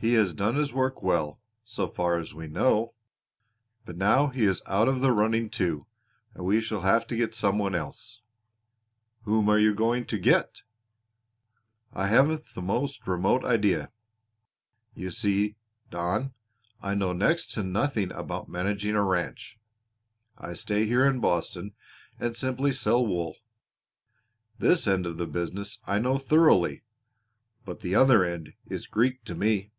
[0.00, 2.94] He has done his work well, so far as we know;
[3.84, 5.88] but now he is out of the running too
[6.34, 8.22] and we shall have to get some one else."
[9.24, 10.62] "Whom are you going to get?"
[11.92, 13.90] "I haven't the most remote idea.
[14.94, 15.56] You see,
[15.90, 16.32] Don,
[16.80, 19.58] I know next to nothing about managing a ranch.
[20.38, 21.74] I stay here in Boston
[22.20, 23.34] and simply sell wool.
[24.60, 26.84] This end of the business I know thoroughly,
[27.64, 29.72] but the other end is Greek to me."